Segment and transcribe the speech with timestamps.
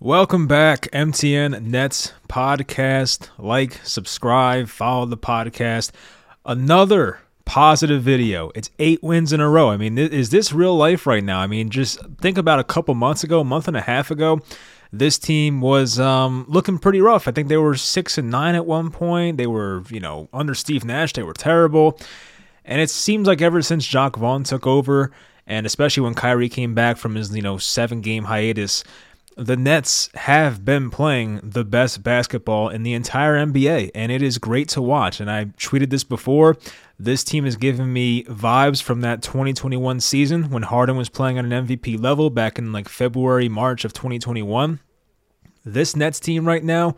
[0.00, 3.30] Welcome back, MTN Nets podcast.
[3.36, 5.90] Like, subscribe, follow the podcast.
[6.46, 8.52] Another positive video.
[8.54, 9.70] It's eight wins in a row.
[9.70, 11.40] I mean, is this real life right now?
[11.40, 14.38] I mean, just think about a couple months ago, a month and a half ago.
[14.92, 17.26] This team was um, looking pretty rough.
[17.26, 19.36] I think they were six and nine at one point.
[19.36, 21.98] They were, you know, under Steve Nash, they were terrible.
[22.64, 25.10] And it seems like ever since Jacque Vaughn took over,
[25.48, 28.84] and especially when Kyrie came back from his, you know, seven game hiatus,
[29.38, 34.36] the Nets have been playing the best basketball in the entire NBA, and it is
[34.36, 35.20] great to watch.
[35.20, 36.56] And I tweeted this before.
[36.98, 41.44] This team has given me vibes from that 2021 season when Harden was playing at
[41.44, 44.80] an MVP level back in like February, March of 2021.
[45.64, 46.96] This Nets team right now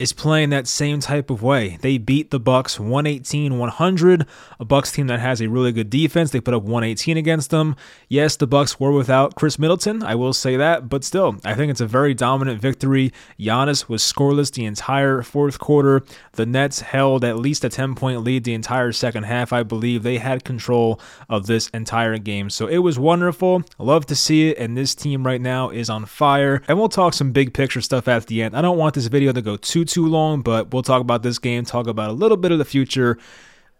[0.00, 1.76] is playing that same type of way.
[1.82, 4.26] They beat the Bucks 118-100,
[4.58, 6.30] a Bucks team that has a really good defense.
[6.30, 7.76] They put up 118 against them.
[8.08, 11.70] Yes, the Bucks were without Khris Middleton, I will say that, but still, I think
[11.70, 13.12] it's a very dominant victory.
[13.38, 16.02] Giannis was scoreless the entire fourth quarter.
[16.32, 19.52] The Nets held at least a 10-point lead the entire second half.
[19.52, 22.48] I believe they had control of this entire game.
[22.48, 23.64] So it was wonderful.
[23.78, 26.62] Love to see it and this team right now is on fire.
[26.68, 28.56] And we'll talk some big picture stuff at the end.
[28.56, 31.38] I don't want this video to go too too long, but we'll talk about this
[31.38, 33.18] game, talk about a little bit of the future.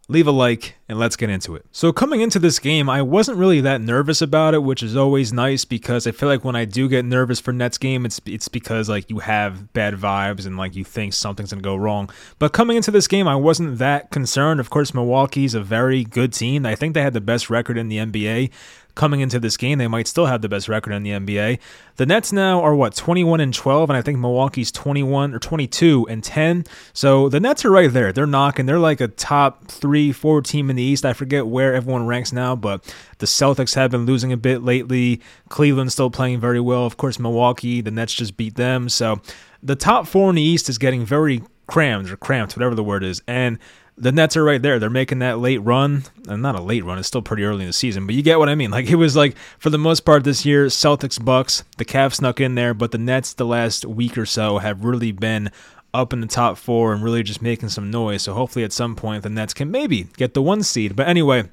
[0.09, 1.65] Leave a like and let's get into it.
[1.71, 5.33] So, coming into this game, I wasn't really that nervous about it, which is always
[5.33, 8.49] nice because I feel like when I do get nervous for Nets game, it's it's
[8.49, 12.11] because like you have bad vibes and like you think something's gonna go wrong.
[12.41, 14.59] But coming into this game, I wasn't that concerned.
[14.59, 16.67] Of course, Milwaukee's a very good team.
[16.67, 18.51] I think they had the best record in the NBA
[18.95, 21.59] coming into this game, they might still have the best record in the NBA.
[21.97, 26.07] The Nets now are what 21 and 12, and I think Milwaukee's 21 or 22
[26.09, 26.65] and 10.
[26.93, 28.13] So the Nets are right there.
[28.13, 28.67] They're knocking.
[28.67, 31.05] They're like a top three, four team in the East.
[31.05, 35.21] I forget where everyone ranks now, but the Celtics have been losing a bit lately.
[35.49, 36.87] Cleveland's still playing very well.
[36.87, 37.81] Of course, Milwaukee.
[37.81, 38.89] The Nets just beat them.
[38.89, 39.21] So
[39.63, 43.05] the top four in the East is getting very crammed or cramped, whatever the word
[43.05, 43.59] is, and
[44.01, 44.79] the Nets are right there.
[44.79, 46.05] They're making that late run.
[46.27, 48.39] And not a late run, it's still pretty early in the season, but you get
[48.39, 48.71] what I mean.
[48.81, 52.41] Like it was like for the most part this year, Celtics Bucks, the Cavs snuck
[52.41, 55.51] in there, but the Nets the last week or so have really been
[55.93, 58.23] up in the top 4 and really just making some noise.
[58.23, 60.97] So hopefully at some point the Nets can maybe get the 1 seed.
[60.97, 61.49] But anyway,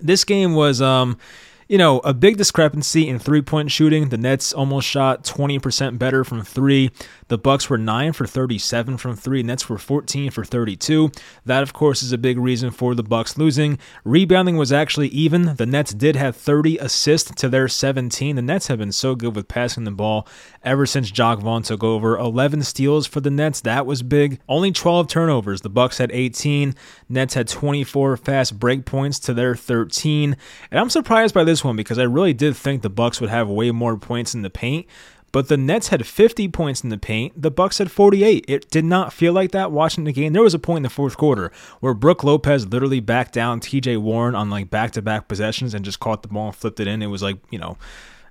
[0.00, 1.18] this game was um
[1.68, 4.08] you know, a big discrepancy in three-point shooting.
[4.08, 6.90] The Nets almost shot 20% better from 3.
[7.26, 9.42] The Bucks were 9 for 37 from 3.
[9.42, 11.10] Nets were 14 for 32.
[11.44, 13.78] That of course is a big reason for the Bucks losing.
[14.04, 15.56] Rebounding was actually even.
[15.56, 18.36] The Nets did have 30 assists to their 17.
[18.36, 20.28] The Nets have been so good with passing the ball
[20.62, 22.16] ever since Jacque Vaughn took over.
[22.16, 23.60] 11 steals for the Nets.
[23.60, 24.38] That was big.
[24.48, 25.62] Only 12 turnovers.
[25.62, 26.76] The Bucks had 18.
[27.08, 30.36] Nets had 24 fast break points to their 13.
[30.70, 33.48] And I'm surprised by this one because I really did think the Bucks would have
[33.48, 34.86] way more points in the paint.
[35.32, 37.34] But the Nets had 50 points in the paint.
[37.40, 38.46] The Bucks had 48.
[38.48, 40.32] It did not feel like that watching the game.
[40.32, 43.98] There was a point in the fourth quarter where Brook Lopez literally backed down TJ
[43.98, 47.02] Warren on like back-to-back possessions and just caught the ball and flipped it in.
[47.02, 47.76] It was like, you know,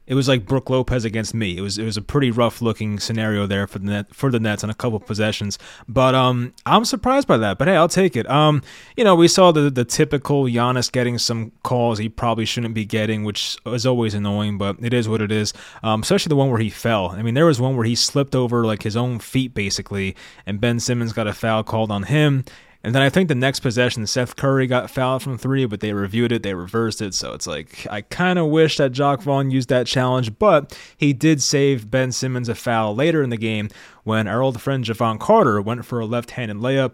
[0.07, 1.57] it was like Brook Lopez against me.
[1.57, 4.39] It was it was a pretty rough looking scenario there for the net for the
[4.39, 5.57] Nets on a couple possessions.
[5.87, 7.57] But um, I'm surprised by that.
[7.57, 8.29] But hey, I'll take it.
[8.29, 8.61] Um,
[8.95, 12.85] you know, we saw the the typical Giannis getting some calls he probably shouldn't be
[12.85, 15.53] getting, which is always annoying, but it is what it is.
[15.81, 17.09] Um, especially the one where he fell.
[17.09, 20.61] I mean, there was one where he slipped over like his own feet basically, and
[20.61, 22.45] Ben Simmons got a foul called on him.
[22.85, 25.91] And then I think the next possession, Seth Curry got fouled from three, but they
[25.91, 27.15] reviewed it, they reversed it.
[27.15, 31.11] So it's like, I kind of wish that Jacque Vaughn used that challenge, but he
[31.11, 33.71] did save Ben Simmons a foul later in the game
[34.03, 36.93] when our old friend Jevon Carter went for a left handed layup.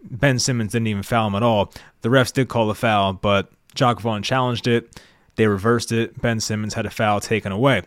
[0.00, 1.72] Ben Simmons didn't even foul him at all.
[2.02, 5.02] The refs did call a foul, but Jacque Vaughn challenged it.
[5.34, 6.22] They reversed it.
[6.22, 7.82] Ben Simmons had a foul taken away.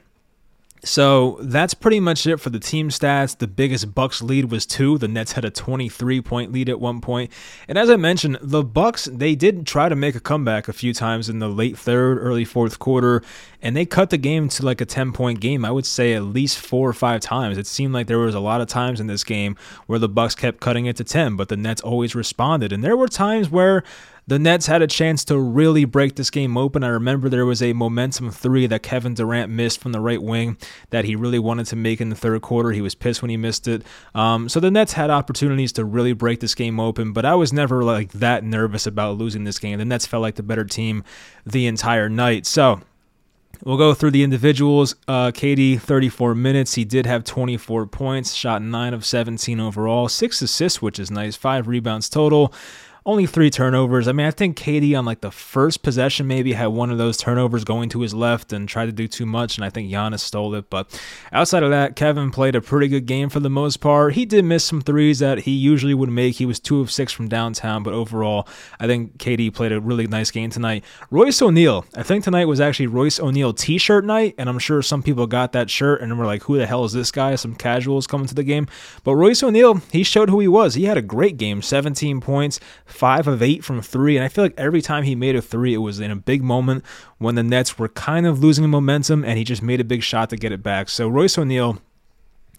[0.84, 3.38] So that's pretty much it for the team stats.
[3.38, 4.98] The biggest Bucks lead was two.
[4.98, 7.32] The Nets had a 23 point lead at one point.
[7.68, 10.94] And as I mentioned, the Bucks they did try to make a comeback a few
[10.94, 13.22] times in the late third, early fourth quarter,
[13.62, 15.66] and they cut the game to like a 10 point game.
[15.66, 17.58] I would say at least four or five times.
[17.58, 20.36] It seemed like there was a lot of times in this game where the Bucks
[20.36, 22.72] kept cutting it to 10, but the Nets always responded.
[22.72, 23.84] And there were times where
[24.30, 26.84] the Nets had a chance to really break this game open.
[26.84, 30.56] I remember there was a momentum three that Kevin Durant missed from the right wing
[30.92, 32.70] that he really wanted to make in the third quarter.
[32.72, 33.82] He was pissed when he missed it.
[34.14, 37.52] Um, so the Nets had opportunities to really break this game open, but I was
[37.52, 39.80] never like that nervous about losing this game.
[39.80, 41.04] The Nets felt like the better team
[41.44, 42.46] the entire night.
[42.46, 42.82] So
[43.66, 44.96] We'll go through the individuals.
[45.06, 46.76] Uh, KD, 34 minutes.
[46.76, 51.36] He did have 24 points, shot 9 of 17 overall, 6 assists, which is nice,
[51.36, 52.54] 5 rebounds total
[53.10, 54.08] only three turnovers.
[54.08, 57.18] I mean, I think KD on like the first possession maybe had one of those
[57.18, 60.20] turnovers going to his left and tried to do too much, and I think Giannis
[60.20, 60.70] stole it.
[60.70, 61.02] But
[61.34, 64.14] outside of that, Kevin played a pretty good game for the most part.
[64.14, 66.36] He did miss some threes that he usually would make.
[66.36, 68.48] He was two of six from downtown, but overall,
[68.80, 70.84] I think KD played a really nice game tonight.
[71.10, 75.02] Royce O'Neale, I think tonight was actually Royce O'Neale t-shirt night, and I'm sure some
[75.02, 78.06] people got that shirt and were like, "Who the hell is this guy?" Some casuals
[78.06, 78.68] coming to the game,
[79.04, 80.76] but Royce O'Neale, he showed who he was.
[80.76, 82.60] He had a great game, 17 points,
[83.00, 85.74] five of eight from three, and I feel like every time he made a three,
[85.74, 86.84] it was in a big moment
[87.18, 90.30] when the Nets were kind of losing momentum, and he just made a big shot
[90.32, 90.90] to get it back.
[90.90, 91.82] So Royce O'Neale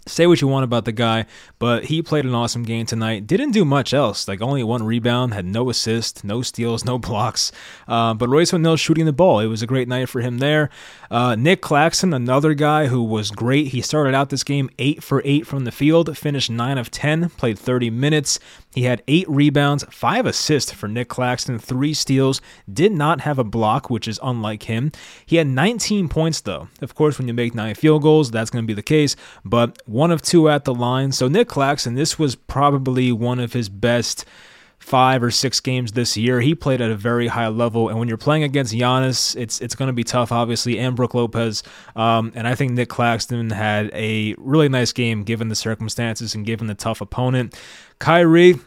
[0.07, 1.27] Say what you want about the guy,
[1.59, 3.27] but he played an awesome game tonight.
[3.27, 7.53] Didn't do much else, like only one rebound, had no assist, no steals, no blocks.
[7.87, 9.41] Uh, but Royce O'Neale shooting the ball.
[9.41, 10.71] It was a great night for him there.
[11.11, 13.69] Uh, Nic Claxton, another guy who was great.
[13.69, 17.29] He started out this game 8 for 8 from the field, finished 9 of 10,
[17.31, 18.41] played 30 minutes.
[18.73, 22.41] He had 8 rebounds, 5 assists for Nic Claxton, 3 steals,
[22.73, 24.93] did not have a block, which is unlike him.
[25.27, 26.69] He had 19 points, though.
[26.81, 29.79] Of course, when you make 9 field goals, that's going to be the case, but
[29.87, 31.11] one of two at the line.
[31.13, 34.25] So Nic Claxton, this was probably one of his best
[34.81, 36.41] five or six games this year.
[36.41, 39.75] He played at a very high level, and when you're playing against Giannis, it's it's
[39.75, 41.63] going to be tough, obviously, and Brook Lopez.
[41.95, 46.45] Um, and I think Nic Claxton had a really nice game given the circumstances and
[46.45, 47.55] given the tough opponent.
[48.01, 48.59] Kyrie,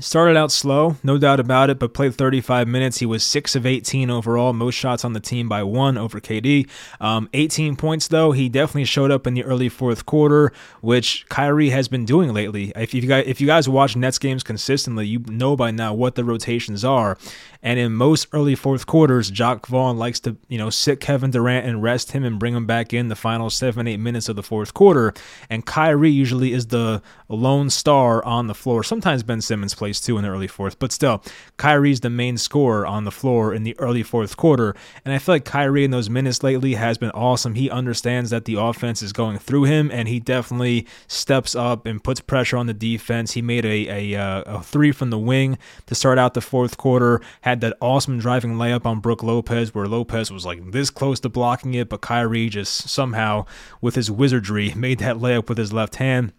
[0.00, 2.98] Started out slow, no doubt about it, but played 35 minutes.
[2.98, 6.68] He was 6 of 18 overall, most shots on the team by one over KD.
[7.00, 8.30] Um, 18 points, though.
[8.30, 10.52] He definitely showed up in the early fourth quarter,
[10.82, 12.72] which Kyrie has been doing lately.
[12.76, 16.14] If you guys, if you guys watch Nets games consistently, you know by now what
[16.14, 17.18] the rotations are.
[17.60, 21.66] And in most early fourth quarters, Jacque Vaughn likes to, you know, sit Kevin Durant
[21.66, 24.44] and rest him and bring him back in the final seven, eight minutes of the
[24.44, 25.12] fourth quarter.
[25.50, 28.84] And Kyrie usually is the lone star on the floor.
[28.84, 31.22] Sometimes Ben Simmons plays too in the early fourth, but still,
[31.56, 34.74] Kyrie's the main scorer on the floor in the early fourth quarter.
[35.04, 37.54] And I feel like Kyrie in those minutes lately has been awesome.
[37.54, 42.02] He understands that the offense is going through him, and he definitely steps up and
[42.02, 43.32] puts pressure on the defense.
[43.32, 46.76] He made a, a, uh, a three from the wing to start out the fourth
[46.76, 51.20] quarter had that awesome driving layup on Brook Lopez where Lopez was like this close
[51.20, 53.46] to blocking it, but Kyrie just somehow,
[53.80, 56.32] with his wizardry, made that layup with his left hand.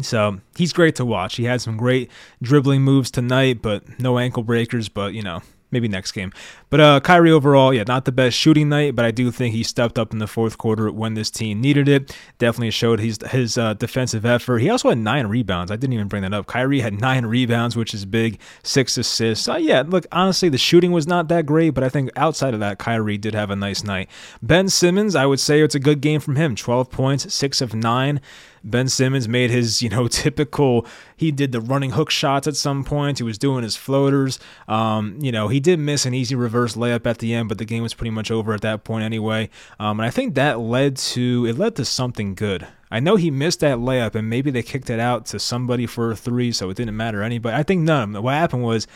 [0.00, 1.36] So he's great to watch.
[1.36, 2.10] He had some great
[2.40, 4.88] dribbling moves tonight, but no ankle breakers.
[4.88, 6.32] But you know, maybe next game.
[6.68, 9.62] But uh, Kyrie overall, yeah, not the best shooting night, but I do think he
[9.62, 12.16] stepped up in the fourth quarter when this team needed it.
[12.38, 14.58] Definitely showed his his uh, defensive effort.
[14.58, 15.70] He also had nine rebounds.
[15.70, 16.46] I didn't even bring that up.
[16.46, 18.38] Kyrie had nine rebounds, which is big.
[18.62, 19.48] Six assists.
[19.48, 22.60] Uh, yeah, look, honestly, the shooting was not that great, but I think outside of
[22.60, 24.08] that, Kyrie did have a nice night.
[24.42, 26.54] Ben Simmons, I would say it's a good game from him.
[26.54, 28.20] Twelve points, six of nine.
[28.62, 30.86] Ben Simmons made his, you know, typical.
[31.16, 33.18] He did the running hook shots at some point.
[33.18, 34.38] He was doing his floaters.
[34.68, 37.64] Um, you know, he did miss an easy reverse layup at the end, but the
[37.64, 39.50] game was pretty much over at that point anyway.
[39.78, 42.66] Um, and I think that led to it led to something good.
[42.90, 46.10] I know he missed that layup, and maybe they kicked it out to somebody for
[46.10, 47.56] a three, so it didn't matter anybody.
[47.56, 48.20] I think none.
[48.20, 48.88] What happened was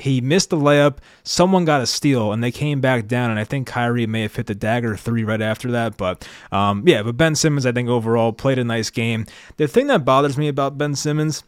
[0.00, 0.98] he missed the layup.
[1.22, 3.30] Someone got a steal, and they came back down.
[3.30, 5.96] And I think Kyrie may have hit the dagger three right after that.
[5.96, 9.26] But um, yeah, but Ben Simmons, I think overall played a nice game.
[9.56, 11.42] The thing that bothers me about Ben Simmons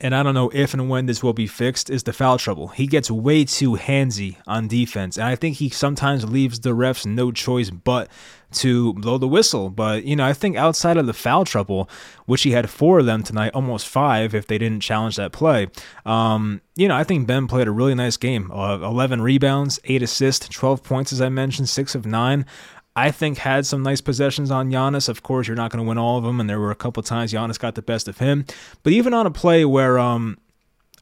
[0.00, 2.68] and I don't know if and when this will be fixed, is the foul trouble.
[2.68, 7.04] He gets way too handsy on defense, and I think he sometimes leaves the refs
[7.06, 8.08] no choice but
[8.52, 9.70] to blow the whistle.
[9.70, 11.88] But, you know, I think outside of the foul trouble,
[12.26, 15.68] which he had four of them tonight, almost five if they didn't challenge that play,
[16.06, 18.50] um, you know, I think Ben played a really nice game.
[18.52, 22.46] Uh, 11 rebounds, 8 assists, 12 points, as I mentioned, 6 of 9.
[22.94, 25.08] I think had some nice possessions on Giannis.
[25.08, 27.02] Of course, you're not going to win all of them, and there were a couple
[27.02, 28.44] times Giannis got the best of him.
[28.82, 30.36] But even on a play where um,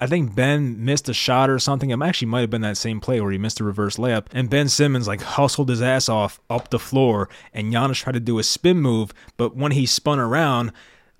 [0.01, 1.91] I think Ben missed a shot or something.
[1.91, 4.49] It actually might have been that same play where he missed a reverse layup, and
[4.49, 8.39] Ben Simmons like hustled his ass off up the floor, and Giannis tried to do
[8.39, 10.73] a spin move, but when he spun around.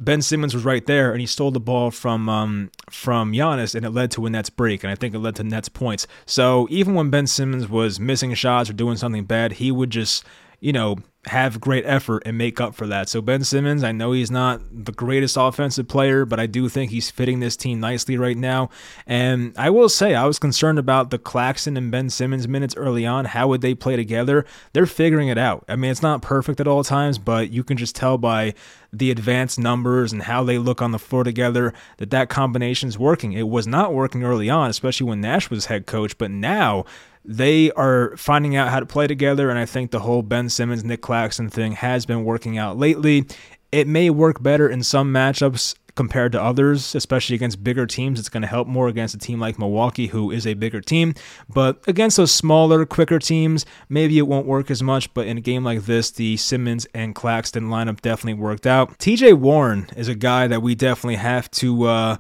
[0.03, 3.85] Ben Simmons was right there, and he stole the ball from um, from Giannis, and
[3.85, 6.07] it led to a Nets break, and I think it led to Nets points.
[6.25, 10.25] So even when Ben Simmons was missing shots or doing something bad, he would just
[10.61, 13.09] you know, have great effort and make up for that.
[13.09, 16.91] So Ben Simmons, I know he's not the greatest offensive player, but I do think
[16.91, 18.71] he's fitting this team nicely right now.
[19.07, 23.05] And I will say I was concerned about the Claxton and Ben Simmons minutes early
[23.05, 23.27] on.
[23.27, 24.47] How would they play together?
[24.73, 25.65] They're figuring it out.
[25.69, 28.55] I mean, it's not perfect at all times, but you can just tell by
[28.91, 32.99] the advanced numbers and how they look on the floor together that that combination is
[32.99, 33.33] working.
[33.35, 36.87] It was not working early on, especially when Nash was head coach, but now
[37.25, 40.85] they are finding out how to play together, and I think the whole Ben Simmons,
[40.85, 43.27] Nic Claxton thing has been working out lately.
[43.73, 48.19] it may work better in some matchups compared to others, especially against bigger teams.
[48.19, 51.15] It's going to help more against a team like Milwaukee, who is a bigger team.
[51.49, 55.13] But against those smaller, quicker teams, maybe it won't work as much.
[55.15, 58.99] But in a game like this, the Simmons and Claxton lineup definitely worked out.
[58.99, 61.85] TJ Warren is a guy that we definitely have to.
[61.85, 62.17] Uh,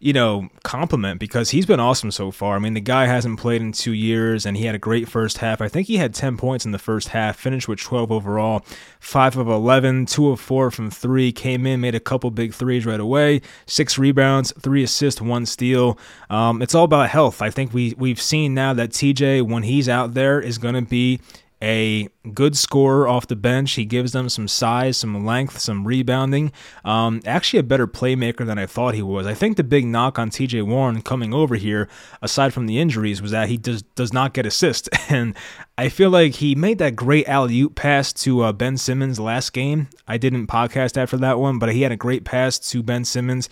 [0.00, 2.54] you know, compliment because he's been awesome so far.
[2.54, 5.38] I mean, the guy hasn't played in two years and he had a great first
[5.38, 5.60] half.
[5.60, 8.64] I think he had 10 points in the first half, finished with 12 overall,
[9.00, 12.86] 5 of 11, 2 of 4 from 3, came in, made a couple big threes
[12.86, 15.98] right away, 6 rebounds, 3 assists, 1 steal.
[16.30, 17.42] Um, it's all about health.
[17.42, 20.82] I think we, we've seen now that TJ, when he's out there, is going to
[20.82, 21.20] be
[21.62, 23.72] a good scorer off the bench.
[23.72, 26.52] He gives them some size, some length, some rebounding.
[26.84, 29.26] Um, actually, a better playmaker than I thought he was.
[29.26, 31.88] I think the big knock on TJ Warren coming over here,
[32.22, 34.88] aside from the injuries, was that he does does not get assists.
[35.10, 35.34] And
[35.78, 39.54] I feel like he made that great alley oop pass to uh, Ben Simmons last
[39.54, 39.88] game.
[40.06, 43.48] I didn't podcast after that one, but he had a great pass to Ben Simmons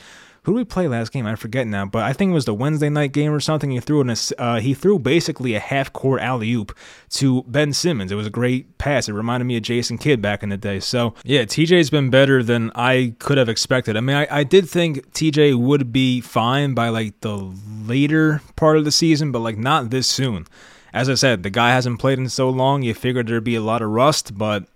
[0.46, 1.26] who did we play last game?
[1.26, 3.72] I forget now, but I think it was the Wednesday night game or something.
[3.72, 6.72] He threw an uh, he threw basically a half court alley oop
[7.14, 8.12] to Ben Simmons.
[8.12, 9.08] It was a great pass.
[9.08, 10.78] It reminded me of Jason Kidd back in the day.
[10.78, 13.96] So yeah, TJ's been better than I could have expected.
[13.96, 17.36] I mean, I, I did think TJ would be fine by like the
[17.84, 20.46] later part of the season, but like not this soon.
[20.92, 22.82] As I said, the guy hasn't played in so long.
[22.84, 24.66] You figured there'd be a lot of rust, but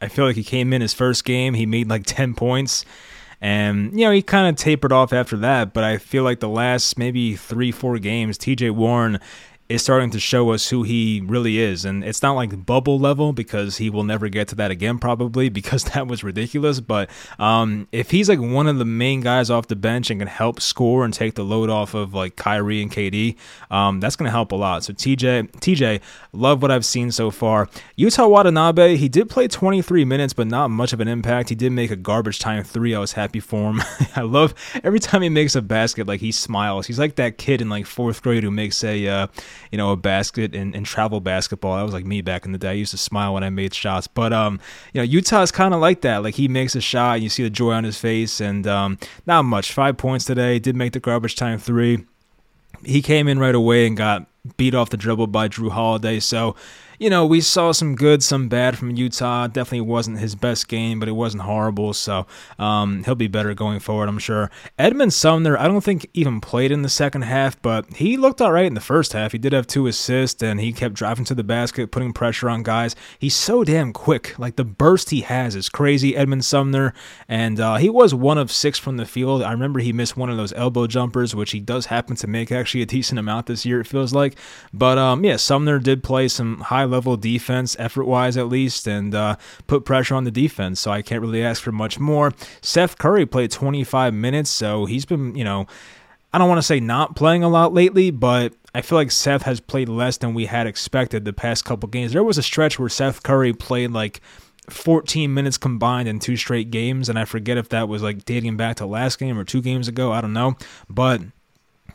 [0.00, 1.54] I feel like he came in his first game.
[1.54, 2.84] He made like 10 points.
[3.40, 6.48] And, you know, he kind of tapered off after that, but I feel like the
[6.48, 9.18] last maybe three, four games, TJ Warren
[9.70, 11.84] is starting to show us who he really is.
[11.84, 15.48] And it's not like bubble level because he will never get to that again, probably
[15.60, 16.80] because that was ridiculous.
[16.80, 17.08] But
[17.38, 20.60] um, if he's like one of the main guys off the bench and can help
[20.60, 23.36] score and take the load off of like Kyrie and KD,
[23.70, 24.82] um, that's going to help a lot.
[24.82, 26.00] So TJ, TJ,
[26.32, 27.68] love what I've seen so far.
[27.96, 31.48] Yuta Watanabe, he did play 23 minutes, but not much of an impact.
[31.48, 32.92] He did make a garbage time three.
[32.92, 33.82] I was happy for him.
[34.16, 36.88] I love every time he makes a basket, like he smiles.
[36.88, 39.26] He's like that kid in like fourth grade who makes a, uh,
[39.70, 41.76] you know, a basket in travel basketball.
[41.76, 42.70] That was like me back in the day.
[42.70, 44.06] I used to smile when I made shots.
[44.06, 44.60] But um,
[44.92, 46.22] you know, Yuta's kind of like that.
[46.22, 48.98] Like he makes a shot, and you see the joy on his face, and um,
[49.26, 49.72] not much.
[49.72, 50.58] Five points today.
[50.58, 52.04] Did make the garbage time three.
[52.84, 54.26] He came in right away and got
[54.56, 56.20] beat off the dribble by Jrue Holiday.
[56.20, 56.56] So
[57.00, 59.50] you know, we saw some good, some bad from Yuta.
[59.50, 61.94] Definitely wasn't his best game, but it wasn't horrible.
[61.94, 62.26] So
[62.58, 64.50] um, he'll be better going forward, I'm sure.
[64.78, 68.52] Edmond Sumner, I don't think even played in the second half, but he looked all
[68.52, 69.32] right in the first half.
[69.32, 72.62] He did have two assists, and he kept driving to the basket, putting pressure on
[72.62, 72.94] guys.
[73.18, 74.38] He's so damn quick.
[74.38, 76.92] Like the burst he has is crazy, Edmond Sumner.
[77.26, 79.42] And uh, he was one of six from the field.
[79.42, 82.52] I remember he missed one of those elbow jumpers, which he does happen to make
[82.52, 84.36] actually a decent amount this year, it feels like.
[84.74, 89.14] But um, yeah, Sumner did play some high level defense, effort wise at least, and
[89.14, 90.80] uh, put pressure on the defense.
[90.80, 92.32] So I can't really ask for much more.
[92.60, 95.66] Seth Curry played 25 minutes, so he's been, you know,
[96.32, 99.42] I don't want to say not playing a lot lately, but I feel like Seth
[99.42, 102.12] has played less than we had expected the past couple games.
[102.12, 104.20] There was a stretch where Seth Curry played like
[104.68, 108.56] 14 minutes combined in two straight games, and I forget if that was like dating
[108.56, 110.12] back to last game or two games ago.
[110.12, 110.56] I don't know.
[110.88, 111.22] But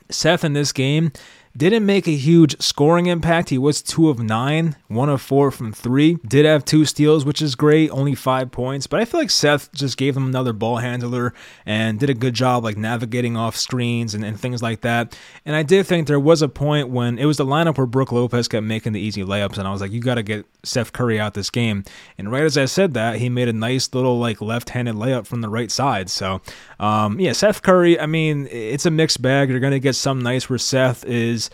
[0.09, 1.11] Seth in this game
[1.57, 3.49] didn't make a huge scoring impact.
[3.49, 6.15] He was two of nine, one of four from three.
[6.27, 8.87] Did have two steals, which is great, only five points.
[8.87, 11.33] But I feel like Seth just gave him another ball handler
[11.65, 15.17] and did a good job like navigating off screens and, and things like that.
[15.45, 18.11] And I did think there was a point when it was the lineup where Brook
[18.11, 20.91] Lopez kept making the easy layups, and I was like, you got to get Seth
[20.91, 21.85] Curry out this game.
[22.17, 25.39] And right as I said that, he made a nice little like left-handed layup from
[25.39, 26.09] the right side.
[26.09, 26.41] So
[26.81, 27.97] um, yeah, Seth Curry.
[27.97, 29.49] I mean, it's a mixed bag.
[29.49, 31.49] You're gonna get some nights where Seth is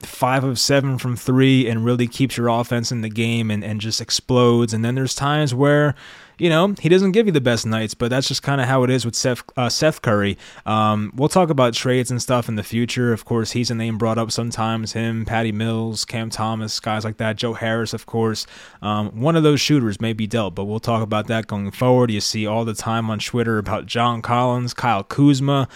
[0.00, 3.80] five of seven from three and really keeps your offense in the game and, and
[3.80, 4.74] just explodes.
[4.74, 5.94] And then there's times where,
[6.38, 8.82] you know, he doesn't give you the best nights, but that's just kind of how
[8.82, 10.36] it is with Seth, uh, Seth Curry.
[10.66, 13.14] Um, we'll talk about trades and stuff in the future.
[13.14, 14.92] Of course, he's a name brought up sometimes.
[14.92, 17.36] Him, Patty Mills, Cam Thomas, guys like that.
[17.36, 18.46] Joe Harris, of course.
[18.82, 22.10] Um, one of those shooters may be dealt, but we'll talk about that going forward.
[22.10, 25.68] You see all the time on Twitter about John Collins, Kyle Kuzma.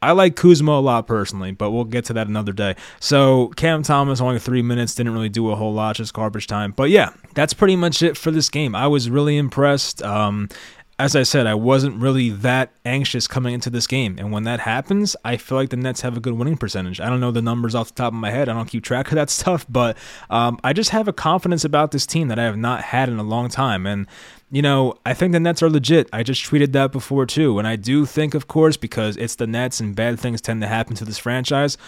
[0.00, 2.76] I like Kuzma a lot personally, but we'll get to that another day.
[3.00, 6.72] So Cam Thomas only three minutes didn't really do a whole lot, just garbage time.
[6.76, 8.74] But yeah, that's pretty much it for this game.
[8.74, 10.02] I was really impressed.
[10.02, 10.48] Um,
[11.00, 14.16] as I said, I wasn't really that anxious coming into this game.
[14.18, 17.00] And when that happens, I feel like the Nets have a good winning percentage.
[17.00, 18.48] I don't know the numbers off the top of my head.
[18.48, 19.96] I don't keep track of that stuff, but
[20.28, 23.18] um, I just have a confidence about this team that I have not had in
[23.20, 23.86] a long time.
[23.86, 24.08] And,
[24.50, 26.08] you know, I think the Nets are legit.
[26.12, 27.60] I just tweeted that before, too.
[27.60, 30.66] And I do think, of course, because it's the Nets and bad things tend to
[30.66, 31.78] happen to this franchise,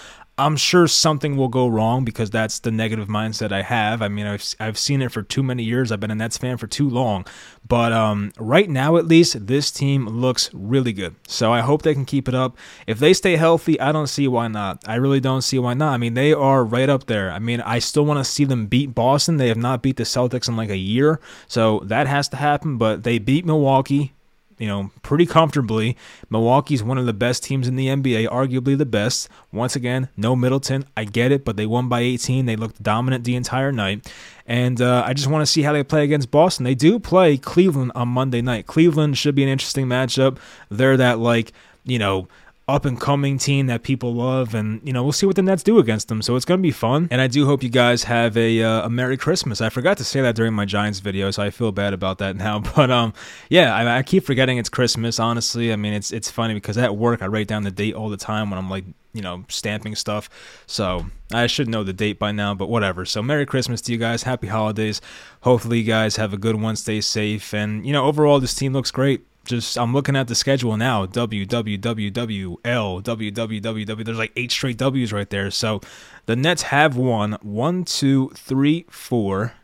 [0.41, 4.01] I'm sure something will go wrong because that's the negative mindset I have.
[4.01, 5.93] I mean, I've I've seen it for too many years.
[5.93, 7.27] I've been a Nets fan for too long.
[7.69, 11.15] But um, right now, at least, this team looks really good.
[11.29, 12.57] So I hope they can keep it up.
[12.87, 14.83] If they stay healthy, I don't see why not.
[14.87, 15.93] I really don't see why not.
[15.93, 17.31] I mean, they are right up there.
[17.31, 19.37] I mean, I still want to see them beat Boston.
[19.37, 22.79] They have not beat the Celtics in like a year, so that has to happen.
[22.79, 24.15] But they beat Milwaukee
[24.61, 25.97] you know, pretty comfortably.
[26.29, 29.27] Milwaukee's one of the best teams in the NBA, arguably the best.
[29.51, 30.85] Once again, no Middleton.
[30.97, 32.45] I get it, but they won by 18.
[32.45, 34.13] They looked dominant the entire night.
[34.47, 36.65] And uh, I just want to see how they play against Boston.
[36.65, 38.67] They do play Cleveland on Monday night.
[38.67, 40.37] Cleveland should be an interesting matchup.
[40.69, 41.53] They're that, like,
[41.85, 42.29] you know,
[42.75, 45.63] up and coming team that people love, and you know we'll see what the Nets
[45.63, 46.23] do against them.
[46.23, 48.91] So it's gonna be fun, and I do hope you guys have a uh, a
[48.91, 49.61] Merry Christmas.
[49.61, 52.37] I forgot to say that during my Giants video, so I feel bad about that
[52.47, 52.61] now.
[52.61, 53.13] But um,
[53.49, 55.19] yeah, I, I keep forgetting it's Christmas.
[55.19, 58.09] Honestly, I mean it's it's funny because at work I write down the date all
[58.09, 60.29] the time when I'm like you know stamping stuff.
[60.67, 63.05] So I should know the date by now, but whatever.
[63.05, 64.23] So Merry Christmas to you guys.
[64.23, 65.01] Happy holidays.
[65.43, 66.77] Hopefully you guys have a good one.
[66.77, 70.35] Stay safe, and you know overall this team looks great just I'm looking at the
[70.35, 71.07] schedule now.
[71.07, 74.05] W W W W L W W W W.
[74.05, 75.51] There's like eight straight W's right there.
[75.51, 75.81] So
[76.27, 79.55] the Nets have won one, two, three, four,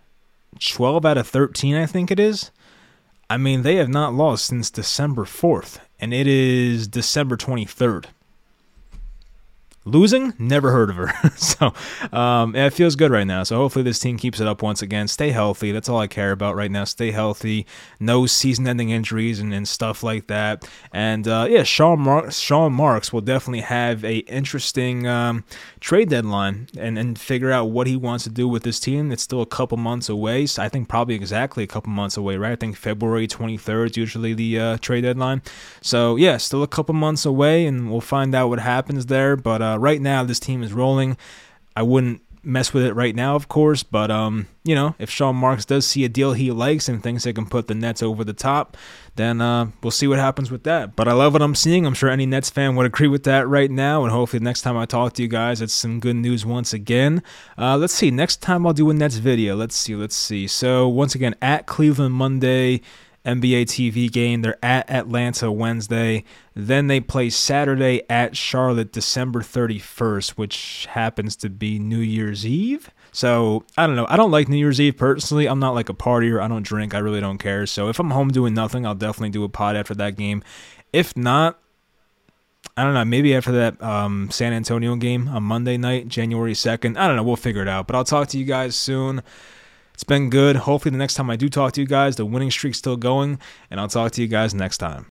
[0.60, 2.50] 12 out of 13, I think it is.
[3.28, 8.06] I mean, they have not lost since December 4th, and it is December 23rd.
[9.86, 11.30] Losing, never heard of her.
[11.36, 11.72] so
[12.12, 13.44] um, it feels good right now.
[13.44, 15.06] So hopefully this team keeps it up once again.
[15.06, 15.70] Stay healthy.
[15.70, 16.82] That's all I care about right now.
[16.82, 17.66] Stay healthy.
[18.00, 20.68] No season-ending injuries and, and stuff like that.
[20.92, 25.44] And uh, yeah, Sean, Mar- Sean Marks will definitely have a interesting um,
[25.78, 29.12] trade deadline and, and figure out what he wants to do with this team.
[29.12, 30.46] It's still a couple months away.
[30.46, 32.50] So I think probably exactly a couple months away, right?
[32.50, 35.42] I think February 23rd is usually the uh, trade deadline.
[35.80, 39.36] So yeah, still a couple months away, and we'll find out what happens there.
[39.36, 41.16] But uh, right now, this team is rolling.
[41.74, 45.34] I wouldn't mess with it right now, of course, but um, you know, if Sean
[45.34, 48.22] Marks does see a deal he likes and thinks they can put the Nets over
[48.22, 48.76] the top,
[49.16, 50.94] then uh, we'll see what happens with that.
[50.94, 51.84] But I love what I'm seeing.
[51.84, 54.62] I'm sure any Nets fan would agree with that right now, and hopefully the next
[54.62, 57.22] time I talk to you guys, it's some good news once again.
[57.58, 58.10] Uh, let's see.
[58.12, 59.56] Next time I'll do a Nets video.
[59.56, 59.96] Let's see.
[59.96, 60.46] Let's see.
[60.46, 62.80] So once again, at Cleveland Monday.
[63.26, 64.42] NBA TV game.
[64.42, 66.24] They're at Atlanta Wednesday.
[66.54, 72.90] Then they play Saturday at Charlotte December 31st, which happens to be New Year's Eve.
[73.12, 74.06] So I don't know.
[74.08, 75.46] I don't like New Year's Eve personally.
[75.46, 76.40] I'm not like a partier.
[76.40, 76.94] I don't drink.
[76.94, 77.66] I really don't care.
[77.66, 80.42] So if I'm home doing nothing, I'll definitely do a pod after that game.
[80.92, 81.58] If not,
[82.76, 83.04] I don't know.
[83.04, 86.98] Maybe after that um, San Antonio game on Monday night, January 2nd.
[86.98, 87.22] I don't know.
[87.22, 87.86] We'll figure it out.
[87.86, 89.22] But I'll talk to you guys soon.
[89.96, 90.56] It's been good.
[90.56, 93.38] Hopefully, the next time I do talk to you guys, the winning streak's still going,
[93.70, 95.06] and I'll talk to you guys next time.